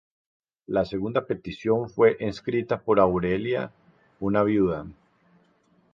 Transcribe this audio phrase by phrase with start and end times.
[0.65, 3.71] La segunda petición fue escrita por Aurelia,
[4.19, 4.87] una viuda.